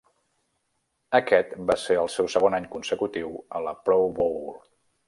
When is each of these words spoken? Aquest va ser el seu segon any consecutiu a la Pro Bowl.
Aquest 1.19 1.53
va 1.73 1.77
ser 1.83 1.99
el 2.05 2.11
seu 2.15 2.33
segon 2.37 2.59
any 2.61 2.67
consecutiu 2.79 3.39
a 3.61 3.67
la 3.69 3.77
Pro 3.85 4.01
Bowl. 4.19 4.45